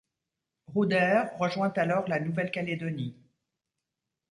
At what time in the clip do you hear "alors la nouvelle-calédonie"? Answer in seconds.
1.75-3.13